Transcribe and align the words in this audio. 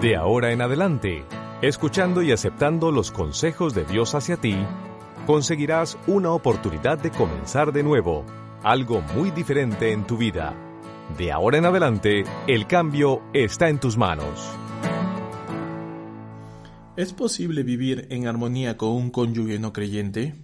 De 0.00 0.16
ahora 0.16 0.50
en 0.50 0.62
adelante, 0.62 1.26
escuchando 1.60 2.22
y 2.22 2.32
aceptando 2.32 2.90
los 2.90 3.10
consejos 3.10 3.74
de 3.74 3.84
Dios 3.84 4.14
hacia 4.14 4.38
ti, 4.38 4.56
conseguirás 5.26 5.98
una 6.06 6.30
oportunidad 6.30 6.98
de 6.98 7.10
comenzar 7.10 7.70
de 7.70 7.82
nuevo, 7.82 8.24
algo 8.62 9.02
muy 9.14 9.30
diferente 9.30 9.92
en 9.92 10.06
tu 10.06 10.16
vida. 10.16 10.56
De 11.18 11.30
ahora 11.30 11.58
en 11.58 11.66
adelante, 11.66 12.24
el 12.46 12.66
cambio 12.66 13.20
está 13.34 13.68
en 13.68 13.78
tus 13.78 13.98
manos. 13.98 14.40
¿Es 16.96 17.12
posible 17.12 17.62
vivir 17.62 18.06
en 18.08 18.26
armonía 18.26 18.78
con 18.78 18.92
un 18.92 19.10
cónyuge 19.10 19.58
no 19.58 19.74
creyente? 19.74 20.34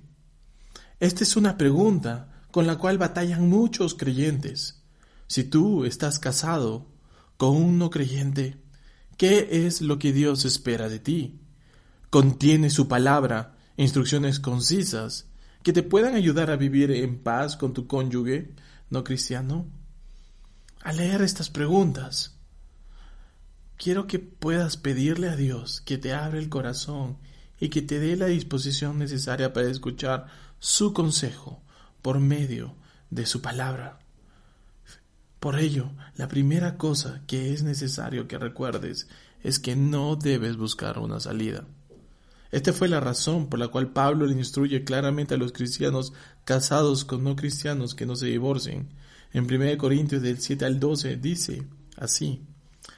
Esta 1.00 1.25
es 1.25 1.34
una 1.34 1.57
pregunta 1.57 2.43
con 2.50 2.66
la 2.66 2.77
cual 2.77 2.98
batallan 2.98 3.48
muchos 3.48 3.95
creyentes. 3.95 4.84
Si 5.29 5.45
tú 5.45 5.86
estás 5.86 6.18
casado 6.18 6.88
con 7.38 7.57
un 7.57 7.79
no 7.79 7.88
creyente, 7.88 8.66
¿qué 9.16 9.66
es 9.66 9.80
lo 9.80 9.98
que 9.98 10.12
Dios 10.12 10.44
espera 10.44 10.88
de 10.88 10.98
ti? 10.98 11.40
¿Contiene 12.11 12.70
su 12.70 12.88
palabra 12.88 13.56
instrucciones 13.76 14.40
concisas 14.40 15.26
que 15.62 15.72
te 15.72 15.82
puedan 15.82 16.14
ayudar 16.14 16.50
a 16.50 16.56
vivir 16.56 16.90
en 16.90 17.18
paz 17.18 17.56
con 17.56 17.72
tu 17.72 17.86
cónyuge 17.86 18.54
no 18.90 19.04
cristiano? 19.04 19.66
Al 20.82 20.98
leer 20.98 21.22
estas 21.22 21.50
preguntas, 21.50 22.39
quiero 23.76 24.06
que 24.06 24.18
puedas 24.18 24.76
pedirle 24.76 25.28
a 25.28 25.36
Dios 25.36 25.80
que 25.80 25.98
te 25.98 26.12
abra 26.12 26.39
el 26.39 26.48
corazón 26.48 27.18
y 27.58 27.68
que 27.70 27.82
te 27.82 27.98
dé 27.98 28.17
la 28.17 28.26
disposición 28.26 28.98
necesaria 28.98 29.53
para 29.53 29.68
escuchar 29.68 30.26
su 30.58 30.92
consejo 30.92 31.62
por 32.03 32.20
medio 32.20 32.77
de 33.11 33.27
su 33.27 33.42
palabra. 33.42 33.98
Por 35.47 35.61
ello, 35.61 35.92
la 36.17 36.27
primera 36.27 36.77
cosa 36.77 37.23
que 37.28 37.53
es 37.53 37.62
necesario 37.62 38.27
que 38.27 38.37
recuerdes 38.37 39.06
es 39.45 39.61
que 39.61 39.77
no 39.77 40.17
debes 40.17 40.56
buscar 40.56 40.98
una 40.98 41.20
salida. 41.20 41.69
Esta 42.51 42.73
fue 42.73 42.89
la 42.89 42.98
razón 42.98 43.48
por 43.48 43.61
la 43.61 43.69
cual 43.69 43.93
Pablo 43.93 44.27
le 44.27 44.33
instruye 44.33 44.83
claramente 44.83 45.35
a 45.35 45.37
los 45.37 45.53
cristianos 45.53 46.12
casados 46.45 47.05
con 47.05 47.23
no 47.23 47.37
cristianos 47.37 47.95
que 47.95 48.07
no 48.07 48.17
se 48.17 48.27
divorcien. 48.27 48.89
En 49.33 49.45
1 49.45 49.79
Corintios 49.79 50.20
del 50.20 50.41
7 50.41 50.65
al 50.65 50.81
12 50.81 51.17
dice 51.19 51.63
así, 51.97 52.42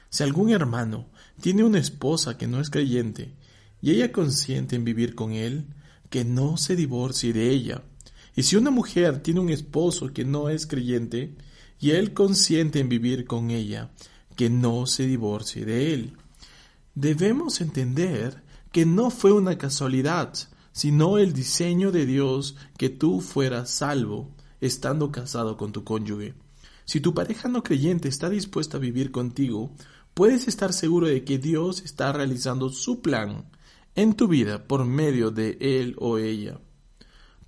si 0.09 0.23
algún 0.23 0.49
hermano 0.49 1.05
tiene 1.41 1.63
una 1.63 1.77
esposa 1.77 2.35
que 2.35 2.47
no 2.47 2.59
es 2.61 2.71
creyente 2.71 3.35
y 3.79 3.91
ella 3.91 4.11
consiente 4.11 4.75
en 4.75 4.85
vivir 4.85 5.13
con 5.13 5.33
él, 5.33 5.67
que 6.09 6.25
no 6.25 6.57
se 6.57 6.75
divorcie 6.75 7.31
de 7.31 7.51
ella. 7.51 7.83
Y 8.35 8.41
si 8.41 8.55
una 8.55 8.71
mujer 8.71 9.21
tiene 9.21 9.39
un 9.39 9.51
esposo 9.51 10.11
que 10.13 10.25
no 10.25 10.49
es 10.49 10.65
creyente 10.65 11.35
y 11.79 11.91
él 11.91 12.13
consiente 12.13 12.79
en 12.79 12.89
vivir 12.89 13.25
con 13.25 13.51
ella, 13.51 13.91
que 14.35 14.49
no 14.49 14.85
se 14.85 15.05
divorcie 15.05 15.65
de 15.65 15.93
él. 15.93 16.13
Debemos 16.95 17.61
entender 17.61 18.43
que 18.71 18.85
no 18.85 19.09
fue 19.09 19.31
una 19.31 19.57
casualidad, 19.57 20.33
sino 20.71 21.17
el 21.17 21.33
diseño 21.33 21.91
de 21.91 22.05
Dios 22.05 22.55
que 22.77 22.89
tú 22.89 23.21
fueras 23.21 23.69
salvo 23.69 24.31
estando 24.61 25.11
casado 25.11 25.57
con 25.57 25.71
tu 25.71 25.83
cónyuge. 25.83 26.35
Si 26.85 26.99
tu 26.99 27.13
pareja 27.13 27.47
no 27.47 27.63
creyente 27.63 28.07
está 28.07 28.29
dispuesta 28.29 28.77
a 28.77 28.79
vivir 28.79 29.11
contigo, 29.11 29.71
puedes 30.13 30.47
estar 30.47 30.73
seguro 30.73 31.07
de 31.07 31.23
que 31.23 31.37
Dios 31.37 31.81
está 31.83 32.11
realizando 32.11 32.69
su 32.69 33.01
plan 33.01 33.45
en 33.95 34.15
tu 34.15 34.27
vida 34.27 34.67
por 34.67 34.85
medio 34.85 35.31
de 35.31 35.57
él 35.61 35.95
o 35.99 36.17
ella. 36.17 36.59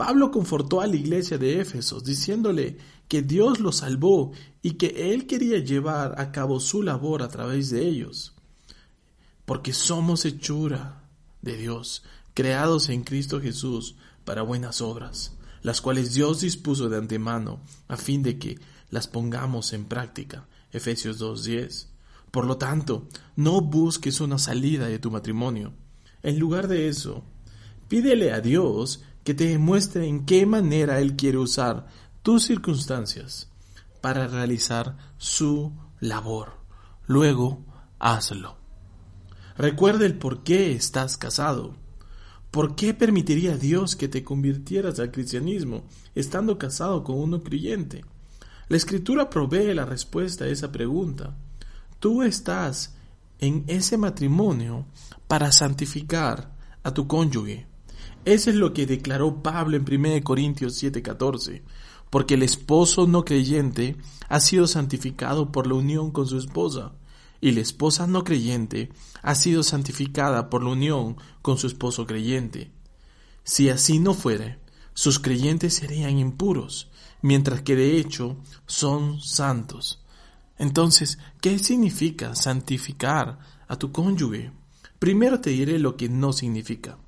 Pablo 0.01 0.31
confortó 0.31 0.81
a 0.81 0.87
la 0.87 0.95
iglesia 0.95 1.37
de 1.37 1.61
Éfesos 1.61 2.03
diciéndole 2.03 2.79
que 3.07 3.21
Dios 3.21 3.59
los 3.59 3.75
salvó 3.77 4.31
y 4.63 4.71
que 4.71 5.13
él 5.13 5.27
quería 5.27 5.59
llevar 5.59 6.19
a 6.19 6.31
cabo 6.31 6.59
su 6.59 6.81
labor 6.81 7.21
a 7.21 7.27
través 7.27 7.69
de 7.69 7.87
ellos. 7.87 8.33
Porque 9.45 9.73
somos 9.73 10.25
hechura 10.25 11.07
de 11.43 11.55
Dios, 11.55 12.01
creados 12.33 12.89
en 12.89 13.03
Cristo 13.03 13.39
Jesús 13.39 13.93
para 14.25 14.41
buenas 14.41 14.81
obras, 14.81 15.37
las 15.61 15.81
cuales 15.81 16.15
Dios 16.15 16.41
dispuso 16.41 16.89
de 16.89 16.97
antemano 16.97 17.61
a 17.87 17.95
fin 17.95 18.23
de 18.23 18.39
que 18.39 18.59
las 18.89 19.07
pongamos 19.07 19.71
en 19.71 19.85
práctica. 19.85 20.47
Efesios 20.71 21.21
2.10. 21.21 21.89
Por 22.31 22.47
lo 22.47 22.57
tanto, 22.57 23.07
no 23.35 23.61
busques 23.61 24.19
una 24.19 24.39
salida 24.39 24.87
de 24.87 24.97
tu 24.97 25.11
matrimonio. 25.11 25.73
En 26.23 26.39
lugar 26.39 26.67
de 26.67 26.87
eso, 26.87 27.23
pídele 27.87 28.31
a 28.31 28.41
Dios 28.41 29.03
que 29.23 29.33
te 29.33 29.47
demuestre 29.47 30.07
en 30.07 30.25
qué 30.25 30.45
manera 30.45 30.99
Él 30.99 31.15
quiere 31.15 31.37
usar 31.37 31.87
tus 32.21 32.43
circunstancias 32.43 33.49
para 34.01 34.27
realizar 34.27 34.97
su 35.17 35.73
labor. 35.99 36.53
Luego, 37.05 37.65
hazlo. 37.99 38.57
Recuerda 39.57 40.05
el 40.05 40.17
por 40.17 40.43
qué 40.43 40.71
estás 40.71 41.17
casado. 41.17 41.75
¿Por 42.49 42.75
qué 42.75 42.93
permitiría 42.93 43.55
Dios 43.55 43.95
que 43.95 44.07
te 44.07 44.23
convirtieras 44.23 44.99
al 44.99 45.11
cristianismo 45.11 45.83
estando 46.15 46.57
casado 46.57 47.03
con 47.03 47.17
uno 47.17 47.41
creyente? 47.41 48.03
La 48.67 48.77
escritura 48.77 49.29
provee 49.29 49.73
la 49.73 49.85
respuesta 49.85 50.45
a 50.45 50.47
esa 50.47 50.71
pregunta. 50.71 51.37
Tú 51.99 52.23
estás 52.23 52.95
en 53.39 53.63
ese 53.67 53.97
matrimonio 53.97 54.85
para 55.27 55.51
santificar 55.51 56.55
a 56.83 56.93
tu 56.93 57.07
cónyuge. 57.07 57.70
Eso 58.23 58.51
es 58.51 58.55
lo 58.55 58.71
que 58.71 58.85
declaró 58.85 59.41
Pablo 59.41 59.77
en 59.77 59.83
1 59.83 60.23
Corintios 60.23 60.81
7:14, 60.81 61.63
porque 62.11 62.35
el 62.35 62.43
esposo 62.43 63.07
no 63.07 63.25
creyente 63.25 63.95
ha 64.29 64.39
sido 64.39 64.67
santificado 64.67 65.51
por 65.51 65.65
la 65.65 65.73
unión 65.73 66.11
con 66.11 66.27
su 66.27 66.37
esposa 66.37 66.93
y 67.41 67.51
la 67.51 67.61
esposa 67.61 68.05
no 68.05 68.23
creyente 68.23 68.91
ha 69.23 69.33
sido 69.33 69.63
santificada 69.63 70.51
por 70.51 70.63
la 70.63 70.69
unión 70.69 71.17
con 71.41 71.57
su 71.57 71.65
esposo 71.65 72.05
creyente. 72.05 72.71
Si 73.43 73.69
así 73.69 73.97
no 73.97 74.13
fuere, 74.13 74.59
sus 74.93 75.17
creyentes 75.17 75.73
serían 75.73 76.19
impuros, 76.19 76.91
mientras 77.23 77.63
que 77.63 77.75
de 77.75 77.97
hecho 77.97 78.37
son 78.67 79.19
santos. 79.19 80.03
Entonces, 80.59 81.17
¿qué 81.41 81.57
significa 81.57 82.35
santificar 82.35 83.39
a 83.67 83.77
tu 83.77 83.91
cónyuge? 83.91 84.51
Primero 84.99 85.41
te 85.41 85.49
diré 85.49 85.79
lo 85.79 85.97
que 85.97 86.07
no 86.07 86.33
significa. 86.33 86.99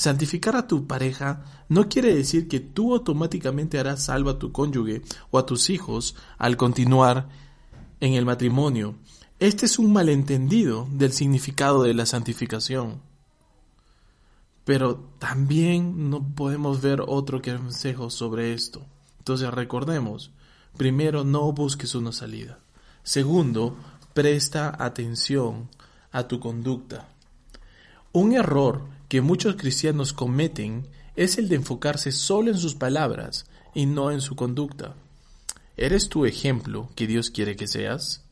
Santificar 0.00 0.56
a 0.56 0.66
tu 0.66 0.86
pareja 0.86 1.44
no 1.68 1.88
quiere 1.88 2.14
decir 2.14 2.48
que 2.48 2.60
tú 2.60 2.94
automáticamente 2.94 3.78
harás 3.78 4.04
salvo 4.04 4.30
a 4.30 4.38
tu 4.38 4.50
cónyuge 4.50 5.02
o 5.30 5.38
a 5.38 5.44
tus 5.44 5.68
hijos 5.68 6.16
al 6.38 6.56
continuar 6.56 7.28
en 8.00 8.14
el 8.14 8.24
matrimonio 8.24 8.94
este 9.40 9.64
es 9.64 9.78
un 9.78 9.90
malentendido 9.90 10.86
del 10.92 11.12
significado 11.12 11.82
de 11.82 11.94
la 11.94 12.04
santificación. 12.04 13.00
Pero 14.66 14.96
también 15.18 16.10
no 16.10 16.22
podemos 16.34 16.82
ver 16.82 17.00
otro 17.06 17.40
consejo 17.40 18.10
sobre 18.10 18.52
esto. 18.52 18.84
Entonces 19.16 19.50
recordemos, 19.50 20.30
primero 20.76 21.24
no 21.24 21.50
busques 21.52 21.94
una 21.94 22.12
salida. 22.12 22.58
Segundo, 23.02 23.76
presta 24.12 24.76
atención 24.78 25.70
a 26.12 26.24
tu 26.24 26.38
conducta. 26.38 27.08
Un 28.12 28.32
error 28.32 28.82
que 29.10 29.20
muchos 29.20 29.56
cristianos 29.56 30.12
cometen 30.12 30.86
es 31.16 31.36
el 31.36 31.48
de 31.48 31.56
enfocarse 31.56 32.12
solo 32.12 32.52
en 32.52 32.56
sus 32.56 32.76
palabras 32.76 33.44
y 33.74 33.86
no 33.86 34.12
en 34.12 34.20
su 34.20 34.36
conducta. 34.36 34.94
¿Eres 35.76 36.08
tu 36.08 36.26
ejemplo 36.26 36.88
que 36.94 37.08
Dios 37.08 37.30
quiere 37.30 37.56
que 37.56 37.66
seas? 37.66 38.24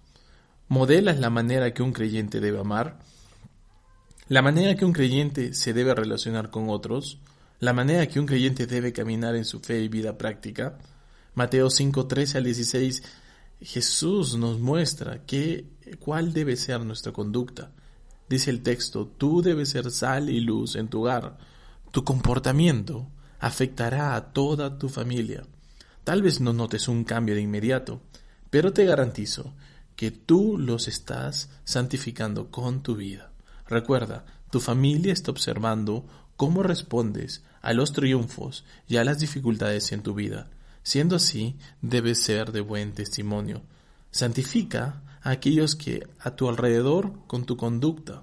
¿Modelas 0.69 1.19
la 1.19 1.31
manera 1.31 1.75
que 1.75 1.83
un 1.83 1.93
creyente 1.93 2.39
debe 2.39 2.61
amar? 2.61 3.01
¿La 4.29 4.41
manera 4.41 4.77
que 4.77 4.85
un 4.85 4.93
creyente 4.93 5.53
se 5.53 5.73
debe 5.73 5.97
relacionar 5.97 6.49
con 6.49 6.71
otros? 6.71 7.19
¿La 7.59 7.73
manera 7.73 8.07
que 8.07 8.21
un 8.21 8.27
creyente 8.27 8.69
debe 8.69 8.93
caminar 8.93 9.35
en 9.35 9.47
su 9.47 9.59
fe 9.59 9.81
y 9.81 9.89
vida 9.89 10.17
práctica? 10.17 10.79
Mateo 11.35 11.71
5, 11.71 12.07
13 12.07 12.39
al 12.39 12.45
16, 12.45 13.03
Jesús 13.63 14.37
nos 14.37 14.61
muestra 14.61 15.25
que, 15.27 15.65
cuál 15.99 16.33
debe 16.33 16.55
ser 16.55 16.85
nuestra 16.85 17.11
conducta. 17.11 17.73
Dice 18.29 18.51
el 18.51 18.63
texto, 18.63 19.07
tú 19.07 19.43
debes 19.43 19.71
ser 19.71 19.91
sal 19.91 20.29
y 20.29 20.41
luz 20.41 20.77
en 20.77 20.89
tu 20.89 21.01
hogar. 21.01 21.39
Tu 21.91 22.05
comportamiento 22.05 23.09
afectará 23.41 24.15
a 24.15 24.33
toda 24.33 24.79
tu 24.79 24.89
familia. 24.89 25.45
Tal 26.05 26.23
vez 26.23 26.41
no 26.41 26.53
notes 26.53 26.89
un 26.89 27.05
cambio 27.05 27.35
de 27.35 27.41
inmediato, 27.41 28.01
pero 28.51 28.73
te 28.73 28.85
garantizo 28.85 29.55
que 29.97 30.11
tú 30.11 30.59
los 30.59 30.89
estás 30.89 31.51
santificando 31.65 32.51
con 32.51 32.83
tu 32.83 32.97
vida. 32.97 33.33
Recuerda, 33.67 34.25
tu 34.51 34.61
familia 34.61 35.13
está 35.13 35.31
observando 35.31 36.07
cómo 36.37 36.63
respondes 36.63 37.43
a 37.61 37.73
los 37.73 37.93
triunfos 37.93 38.65
y 38.87 38.97
a 38.97 39.05
las 39.05 39.19
dificultades 39.19 39.93
en 39.93 40.03
tu 40.03 40.15
vida. 40.15 40.49
Siendo 40.83 41.17
así, 41.17 41.57
debes 41.83 42.23
ser 42.23 42.53
de 42.53 42.61
buen 42.61 42.93
testimonio. 42.93 43.63
Santifica 44.11 45.03
a 45.23 45.31
aquellos 45.31 45.77
que 45.77 46.07
a 46.21 46.37
tu 46.37 46.49
alrededor 46.49 47.13
con 47.27 47.45
tu 47.45 47.57
conducta. 47.57 48.23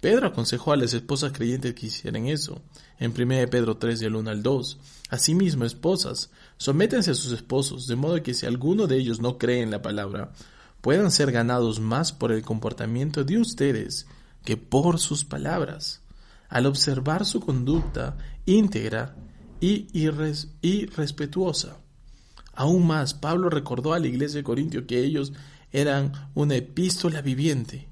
Pedro 0.00 0.26
aconsejó 0.26 0.72
a 0.72 0.76
las 0.76 0.94
esposas 0.94 1.32
creyentes 1.32 1.74
que 1.74 1.86
hicieran 1.86 2.26
eso. 2.26 2.60
En 2.98 3.12
1 3.12 3.48
Pedro 3.50 3.76
3 3.76 4.00
del 4.00 4.16
1 4.16 4.30
al 4.30 4.42
2. 4.42 4.78
Asimismo, 5.10 5.64
esposas, 5.64 6.30
sométense 6.56 7.12
a 7.12 7.14
sus 7.14 7.30
esposos, 7.32 7.86
de 7.86 7.94
modo 7.94 8.20
que 8.22 8.34
si 8.34 8.44
alguno 8.44 8.88
de 8.88 8.96
ellos 8.96 9.20
no 9.20 9.38
cree 9.38 9.62
en 9.62 9.70
la 9.70 9.80
palabra, 9.80 10.32
puedan 10.80 11.12
ser 11.12 11.30
ganados 11.30 11.78
más 11.78 12.12
por 12.12 12.32
el 12.32 12.42
comportamiento 12.42 13.22
de 13.22 13.38
ustedes 13.38 14.06
que 14.44 14.56
por 14.56 14.98
sus 14.98 15.24
palabras, 15.24 16.02
al 16.48 16.66
observar 16.66 17.24
su 17.24 17.40
conducta 17.40 18.16
íntegra 18.44 19.14
y, 19.60 19.86
irrespetuosa. 20.62 21.78
Aún 22.54 22.86
más, 22.86 23.14
Pablo 23.14 23.48
recordó 23.48 23.94
a 23.94 24.00
la 24.00 24.08
iglesia 24.08 24.38
de 24.38 24.44
Corintio 24.44 24.86
que 24.86 24.98
ellos 24.98 25.32
eran 25.72 26.12
una 26.34 26.56
epístola 26.56 27.22
viviente, 27.22 27.88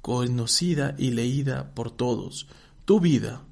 conocida 0.00 0.94
y 0.98 1.10
leída 1.10 1.74
por 1.74 1.90
todos. 1.90 2.46
Tu 2.84 3.00
vida 3.00 3.42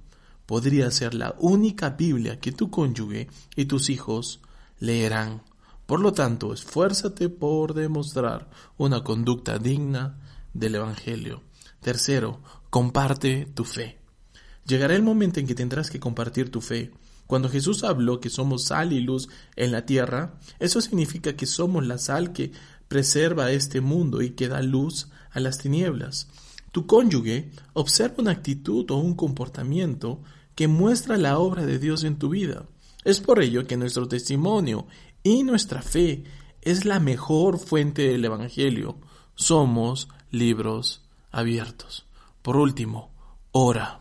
podría 0.47 0.91
ser 0.91 1.15
la 1.15 1.35
única 1.39 1.91
Biblia 1.91 2.39
que 2.39 2.53
tu 2.53 2.71
cónyuge 2.71 3.29
y 3.57 3.65
tus 3.65 3.89
hijos 3.89 4.41
leerán. 4.79 5.43
Por 5.87 6.01
lo 6.01 6.13
tanto, 6.13 6.53
esfuérzate 6.53 7.29
por 7.29 7.75
demostrar 7.75 8.51
una 8.77 9.03
conducta 9.03 9.59
digna 9.59 10.19
del 10.53 10.77
Evangelio. 10.77 11.43
Tercero, 11.81 12.41
comparte 12.71 13.47
tu 13.55 13.65
fe. 13.65 13.99
Llegará 14.67 14.95
el 14.95 15.03
momento 15.03 15.41
en 15.41 15.47
que 15.47 15.55
tendrás 15.55 15.91
que 15.91 15.99
compartir 15.99 16.51
tu 16.51 16.61
fe. 16.61 16.93
Cuando 17.27 17.49
Jesús 17.49 17.83
habló 17.83 18.21
que 18.21 18.31
somos 18.31 18.65
sal 18.65 18.93
y 18.93 19.01
luz 19.01 19.29
en 19.57 19.73
la 19.73 19.87
tierra, 19.87 20.39
eso 20.59 20.81
significa 20.81 21.35
que 21.35 21.47
somos 21.47 21.87
la 21.87 21.99
sal 21.99 22.33
que 22.33 22.53
preserva 22.93 23.53
este 23.53 23.81
mundo 23.81 24.21
y 24.21 24.33
que 24.33 24.49
da 24.49 24.61
luz 24.61 25.09
a 25.31 25.41
las 25.41 25.57
tinieblas. 25.57 26.29
Tu 26.73 26.87
cónyuge 26.87 27.51
observa 27.73 28.17
una 28.19 28.33
actitud 28.33 28.91
o 28.91 28.99
un 28.99 29.15
comportamiento 29.15 30.21
que 30.55 30.69
muestra 30.69 31.17
la 31.17 31.39
obra 31.39 31.65
de 31.65 31.79
Dios 31.79 32.05
en 32.05 32.19
tu 32.19 32.29
vida. 32.29 32.67
Es 33.03 33.21
por 33.21 33.43
ello 33.43 33.67
que 33.67 33.79
nuestro 33.79 34.09
testimonio 34.09 34.87
y 35.23 35.43
nuestra 35.43 35.81
fe 35.81 36.25
es 36.61 36.85
la 36.85 37.01
mejor 37.01 37.59
fuente 37.59 38.03
del 38.09 38.27
Evangelio. 38.27 38.99
Somos 39.37 40.09
libros 40.31 41.01
abiertos. 41.31 42.05
Por 42.43 42.59
último, 42.59 43.11
ora. 43.53 44.01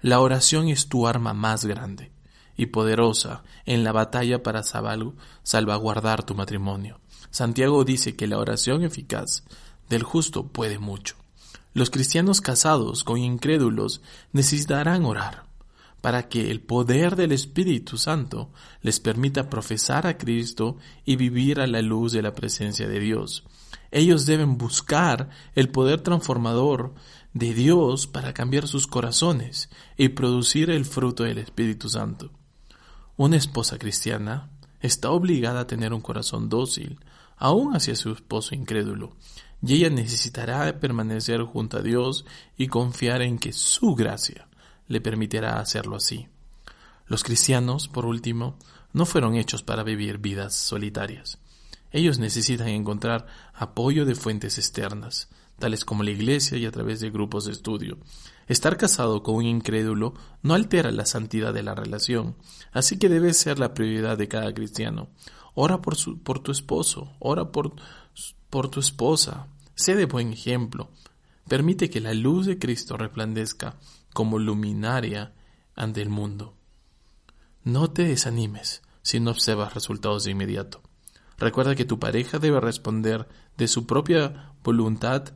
La 0.00 0.20
oración 0.20 0.68
es 0.68 0.88
tu 0.88 1.06
arma 1.06 1.34
más 1.34 1.66
grande 1.66 2.12
y 2.56 2.64
poderosa 2.64 3.42
en 3.66 3.84
la 3.84 3.92
batalla 3.92 4.42
para 4.42 4.62
salvaguardar 4.62 6.24
tu 6.24 6.34
matrimonio. 6.34 6.98
Santiago 7.30 7.84
dice 7.84 8.16
que 8.16 8.26
la 8.26 8.38
oración 8.38 8.82
eficaz 8.82 9.44
del 9.88 10.02
justo 10.02 10.46
puede 10.46 10.78
mucho. 10.78 11.16
Los 11.74 11.90
cristianos 11.90 12.40
casados 12.40 13.04
con 13.04 13.18
incrédulos 13.18 14.00
necesitarán 14.32 15.04
orar 15.04 15.46
para 16.00 16.28
que 16.28 16.50
el 16.50 16.60
poder 16.60 17.16
del 17.16 17.32
Espíritu 17.32 17.98
Santo 17.98 18.50
les 18.80 19.00
permita 19.00 19.50
profesar 19.50 20.06
a 20.06 20.16
Cristo 20.16 20.76
y 21.04 21.16
vivir 21.16 21.60
a 21.60 21.66
la 21.66 21.82
luz 21.82 22.12
de 22.12 22.22
la 22.22 22.32
presencia 22.32 22.86
de 22.86 23.00
Dios. 23.00 23.44
Ellos 23.90 24.24
deben 24.24 24.56
buscar 24.56 25.30
el 25.54 25.68
poder 25.68 26.00
transformador 26.02 26.94
de 27.34 27.54
Dios 27.54 28.06
para 28.06 28.32
cambiar 28.32 28.68
sus 28.68 28.86
corazones 28.86 29.68
y 29.96 30.10
producir 30.10 30.70
el 30.70 30.84
fruto 30.84 31.24
del 31.24 31.38
Espíritu 31.38 31.88
Santo. 31.88 32.30
Una 33.16 33.36
esposa 33.36 33.78
cristiana 33.78 34.50
está 34.86 35.10
obligada 35.10 35.60
a 35.60 35.66
tener 35.66 35.92
un 35.92 36.00
corazón 36.00 36.48
dócil, 36.48 36.98
aún 37.36 37.74
hacia 37.76 37.96
su 37.96 38.12
esposo 38.12 38.54
incrédulo, 38.54 39.16
y 39.62 39.74
ella 39.74 39.90
necesitará 39.90 40.80
permanecer 40.80 41.42
junto 41.42 41.78
a 41.78 41.82
Dios 41.82 42.24
y 42.56 42.68
confiar 42.68 43.22
en 43.22 43.38
que 43.38 43.52
su 43.52 43.94
gracia 43.94 44.48
le 44.88 45.00
permitirá 45.00 45.58
hacerlo 45.58 45.96
así. 45.96 46.28
Los 47.06 47.24
cristianos, 47.24 47.88
por 47.88 48.06
último, 48.06 48.56
no 48.92 49.06
fueron 49.06 49.34
hechos 49.36 49.62
para 49.62 49.82
vivir 49.82 50.18
vidas 50.18 50.54
solitarias. 50.54 51.38
Ellos 51.92 52.18
necesitan 52.18 52.68
encontrar 52.68 53.26
apoyo 53.54 54.04
de 54.04 54.14
fuentes 54.14 54.58
externas, 54.58 55.28
tales 55.58 55.84
como 55.84 56.02
la 56.02 56.10
iglesia 56.10 56.58
y 56.58 56.66
a 56.66 56.70
través 56.70 57.00
de 57.00 57.10
grupos 57.10 57.46
de 57.46 57.52
estudio. 57.52 57.98
Estar 58.46 58.76
casado 58.76 59.22
con 59.22 59.36
un 59.36 59.44
incrédulo 59.44 60.14
no 60.42 60.54
altera 60.54 60.92
la 60.92 61.06
santidad 61.06 61.52
de 61.52 61.62
la 61.62 61.74
relación, 61.74 62.36
así 62.72 62.98
que 62.98 63.08
debe 63.08 63.34
ser 63.34 63.58
la 63.58 63.74
prioridad 63.74 64.16
de 64.16 64.28
cada 64.28 64.54
cristiano. 64.54 65.08
Ora 65.54 65.82
por, 65.82 65.96
tu 65.96 66.52
esposo, 66.52 67.12
ora 67.18 67.50
por, 67.50 67.72
por 68.50 68.68
tu 68.68 68.78
esposa, 68.78 69.48
sé 69.74 69.96
de 69.96 70.06
buen 70.06 70.32
ejemplo. 70.32 70.90
Permite 71.48 71.90
que 71.90 72.00
la 72.00 72.14
luz 72.14 72.46
de 72.46 72.58
Cristo 72.58 72.96
resplandezca 72.96 73.76
como 74.12 74.38
luminaria 74.38 75.32
ante 75.74 76.02
el 76.02 76.08
mundo. 76.08 76.54
No 77.64 77.90
te 77.90 78.04
desanimes 78.04 78.82
si 79.02 79.18
no 79.18 79.30
observas 79.30 79.74
resultados 79.74 80.24
de 80.24 80.32
inmediato. 80.32 80.82
Recuerda 81.38 81.74
que 81.74 81.84
tu 81.84 81.98
pareja 81.98 82.38
debe 82.38 82.60
responder 82.60 83.28
de 83.56 83.68
su 83.68 83.86
propia 83.86 84.52
voluntad 84.62 85.34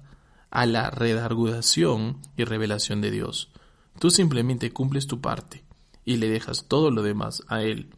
a 0.51 0.67
la 0.67 0.91
redargudación 0.91 2.21
y 2.37 2.45
revelación 2.45 3.01
de 3.01 3.11
Dios. 3.11 3.51
Tú 3.99 4.11
simplemente 4.11 4.73
cumples 4.73 5.07
tu 5.07 5.21
parte 5.21 5.65
y 6.05 6.17
le 6.17 6.29
dejas 6.29 6.67
todo 6.67 6.91
lo 6.91 7.03
demás 7.03 7.43
a 7.49 7.63
Él. 7.63 7.91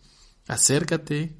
Acércate 0.49 1.37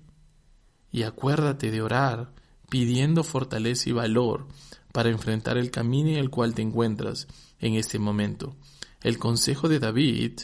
y 0.91 1.03
acuérdate 1.03 1.71
de 1.71 1.83
orar 1.83 2.33
pidiendo 2.71 3.25
fortaleza 3.25 3.91
y 3.91 3.93
valor 3.93 4.47
para 4.93 5.11
enfrentar 5.11 5.59
el 5.59 5.71
camino 5.71 6.11
en 6.11 6.17
el 6.17 6.31
cual 6.31 6.55
te 6.55 6.63
encuentras 6.63 7.27
en 7.59 7.75
este 7.75 7.99
momento. 7.99 8.57
El 9.03 9.19
consejo 9.19 9.69
de 9.69 9.79
David 9.79 10.41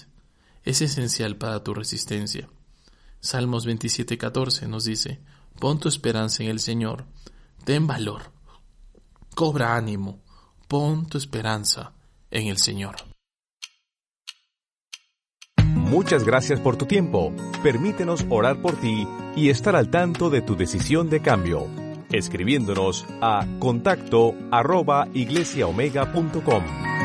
es 0.64 0.82
esencial 0.82 1.36
para 1.36 1.62
tu 1.62 1.74
resistencia. 1.74 2.48
Salmos 3.20 3.66
27:14 3.66 4.68
nos 4.68 4.84
dice, 4.84 5.20
pon 5.58 5.78
tu 5.80 5.88
esperanza 5.88 6.42
en 6.42 6.50
el 6.50 6.60
Señor, 6.60 7.06
ten 7.64 7.86
valor, 7.86 8.32
cobra 9.34 9.76
ánimo, 9.76 10.20
Pon 10.68 11.06
tu 11.06 11.16
esperanza 11.16 11.94
en 12.30 12.48
el 12.48 12.58
Señor. 12.58 12.96
Muchas 15.64 16.24
gracias 16.24 16.60
por 16.60 16.76
tu 16.76 16.84
tiempo. 16.84 17.32
Permítenos 17.62 18.26
orar 18.28 18.60
por 18.60 18.78
ti 18.78 19.08
y 19.34 19.48
estar 19.48 19.74
al 19.74 19.88
tanto 19.88 20.28
de 20.28 20.42
tu 20.42 20.56
decisión 20.56 21.08
de 21.08 21.22
cambio. 21.22 21.68
Escribiéndonos 22.12 23.06
a 23.22 23.46
contacto 23.58 24.34
iglesiaomega.com. 25.14 26.97